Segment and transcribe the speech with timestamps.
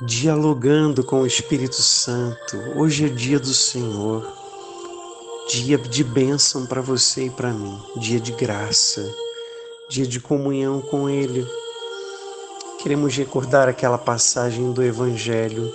[0.00, 2.56] dialogando com o Espírito Santo.
[2.74, 4.26] Hoje é dia do Senhor,
[5.48, 9.06] dia de bênção para você e para mim, dia de graça,
[9.88, 11.46] dia de comunhão com Ele.
[12.80, 15.72] Queremos recordar aquela passagem do Evangelho,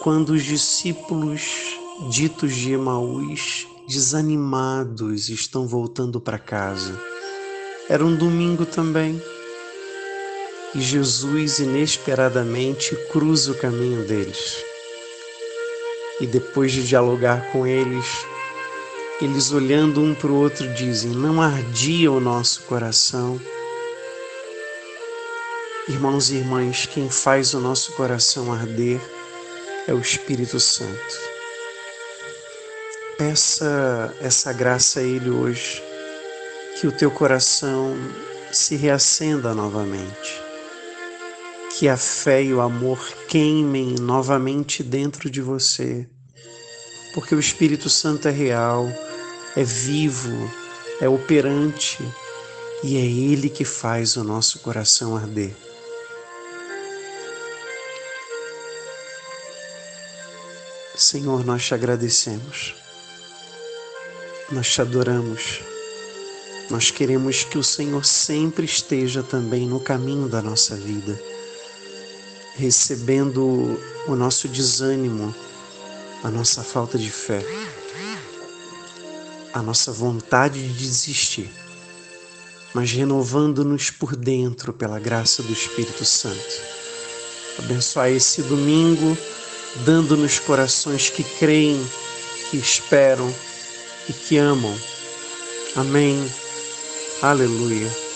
[0.00, 1.76] quando os discípulos
[2.10, 6.96] ditos de Emaús, desanimados, estão voltando para casa.
[7.88, 9.20] Era um domingo também
[10.74, 14.64] e Jesus inesperadamente cruza o caminho deles.
[16.20, 18.06] E depois de dialogar com eles,
[19.20, 23.40] eles olhando um para o outro dizem: Não ardia o nosso coração.
[25.88, 29.00] Irmãos e irmãs, quem faz o nosso coração arder
[29.86, 31.18] é o Espírito Santo.
[33.16, 35.82] Peça essa graça a Ele hoje,
[36.78, 37.96] que o teu coração
[38.52, 40.47] se reacenda novamente
[41.78, 46.08] que a fé e o amor queimem novamente dentro de você,
[47.14, 48.88] porque o Espírito Santo é real,
[49.54, 50.50] é vivo,
[51.00, 51.98] é operante
[52.82, 55.54] e é Ele que faz o nosso coração arder.
[60.96, 62.74] Senhor, nós te agradecemos,
[64.50, 65.60] nós te adoramos,
[66.68, 71.37] nós queremos que o Senhor sempre esteja também no caminho da nossa vida
[72.58, 75.32] recebendo o nosso desânimo,
[76.24, 77.44] a nossa falta de fé,
[79.54, 81.48] a nossa vontade de desistir,
[82.74, 86.60] mas renovando-nos por dentro pela graça do Espírito Santo.
[87.60, 89.16] Abençoar esse domingo,
[89.84, 91.80] dando-nos corações que creem,
[92.50, 93.32] que esperam
[94.08, 94.76] e que amam.
[95.76, 96.28] Amém.
[97.22, 98.07] Aleluia.